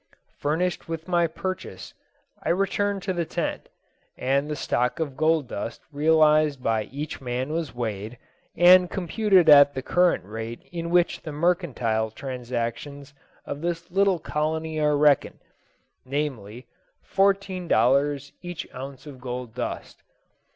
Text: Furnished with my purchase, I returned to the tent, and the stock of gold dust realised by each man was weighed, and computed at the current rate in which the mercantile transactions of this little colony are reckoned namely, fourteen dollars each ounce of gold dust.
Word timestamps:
Furnished 0.39 0.89
with 0.89 1.07
my 1.07 1.27
purchase, 1.27 1.93
I 2.41 2.49
returned 2.49 3.03
to 3.03 3.13
the 3.13 3.23
tent, 3.23 3.69
and 4.17 4.49
the 4.49 4.55
stock 4.55 4.99
of 4.99 5.15
gold 5.15 5.47
dust 5.47 5.79
realised 5.91 6.63
by 6.63 6.85
each 6.85 7.21
man 7.21 7.53
was 7.53 7.75
weighed, 7.75 8.17
and 8.57 8.89
computed 8.89 9.47
at 9.47 9.75
the 9.75 9.83
current 9.83 10.25
rate 10.25 10.67
in 10.71 10.89
which 10.89 11.21
the 11.21 11.31
mercantile 11.31 12.09
transactions 12.09 13.13
of 13.45 13.61
this 13.61 13.91
little 13.91 14.17
colony 14.17 14.79
are 14.79 14.97
reckoned 14.97 15.37
namely, 16.03 16.65
fourteen 17.03 17.67
dollars 17.67 18.31
each 18.41 18.67
ounce 18.73 19.05
of 19.05 19.21
gold 19.21 19.53
dust. 19.53 20.01